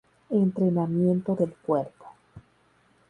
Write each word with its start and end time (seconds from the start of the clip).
Entrenamiento 0.31 1.35
del 1.35 1.53
cuerpo 1.63 2.07